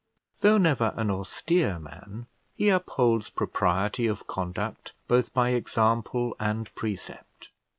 [0.39, 7.51] Though never an austere man, he upholds propriety of conduct both by example and precept.